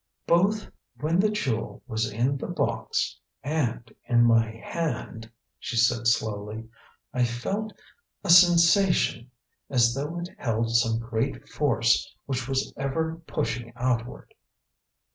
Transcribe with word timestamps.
"Both 0.25 0.67
when 0.99 1.19
the 1.19 1.29
jewel 1.29 1.83
was 1.85 2.09
in 2.11 2.37
the 2.39 2.47
box 2.47 3.19
and 3.43 3.93
in 4.05 4.23
my 4.23 4.49
hand," 4.49 5.31
she 5.59 5.77
said 5.77 6.07
slowly, 6.07 6.67
"I 7.13 7.23
felt 7.23 7.71
a 8.23 8.31
sensation 8.31 9.29
as 9.69 9.93
though 9.93 10.17
it 10.19 10.29
held 10.39 10.71
some 10.75 10.97
great 10.97 11.47
force 11.47 12.15
which 12.25 12.47
was 12.49 12.73
ever 12.77 13.21
pushing 13.27 13.73
outward." 13.75 14.33